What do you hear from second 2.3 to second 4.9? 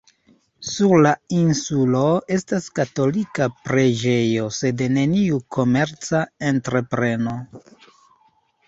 estas katolika preĝejo sed